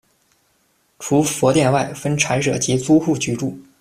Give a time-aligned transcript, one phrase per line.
[0.97, 3.55] 除佛殿外，分禅舍及租户居住。